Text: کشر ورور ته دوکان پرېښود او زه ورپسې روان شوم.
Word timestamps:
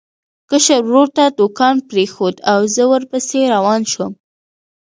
کشر 0.49 0.81
ورور 0.87 1.07
ته 1.15 1.23
دوکان 1.39 1.75
پرېښود 1.89 2.35
او 2.51 2.59
زه 2.73 2.83
ورپسې 2.93 3.39
روان 3.53 3.81
شوم. 3.91 4.13